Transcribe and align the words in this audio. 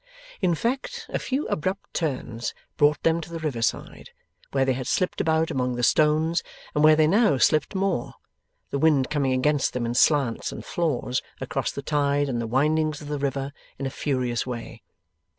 In 0.41 0.55
fact, 0.55 1.05
a 1.13 1.19
few 1.19 1.47
abrupt 1.47 1.93
turns 1.93 2.55
brought 2.75 3.03
them 3.03 3.21
to 3.21 3.31
the 3.31 3.37
river 3.37 3.61
side, 3.61 4.09
where 4.51 4.65
they 4.65 4.73
had 4.73 4.87
slipped 4.87 5.21
about 5.21 5.51
among 5.51 5.75
the 5.75 5.83
stones, 5.83 6.41
and 6.73 6.83
where 6.83 6.95
they 6.95 7.05
now 7.05 7.37
slipped 7.37 7.75
more; 7.75 8.15
the 8.71 8.79
wind 8.79 9.11
coming 9.11 9.31
against 9.31 9.73
them 9.73 9.85
in 9.85 9.93
slants 9.93 10.51
and 10.51 10.65
flaws, 10.65 11.21
across 11.39 11.71
the 11.71 11.83
tide 11.83 12.29
and 12.29 12.41
the 12.41 12.47
windings 12.47 12.99
of 12.99 13.09
the 13.09 13.19
river, 13.19 13.53
in 13.77 13.85
a 13.85 13.91
furious 13.91 14.43
way. 14.47 14.81